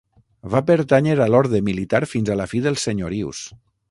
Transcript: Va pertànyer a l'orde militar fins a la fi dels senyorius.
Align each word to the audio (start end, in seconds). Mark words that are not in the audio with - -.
Va 0.53 0.61
pertànyer 0.69 1.13
a 1.25 1.27
l'orde 1.33 1.61
militar 1.69 2.01
fins 2.15 2.31
a 2.31 2.39
la 2.41 2.49
fi 2.55 2.65
dels 2.69 2.87
senyorius. 2.89 3.47